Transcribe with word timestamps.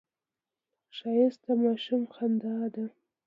ښایست 0.95 1.39
د 1.45 1.47
ماشوم 1.63 2.03
خندا 2.13 2.57
ده 2.73 2.85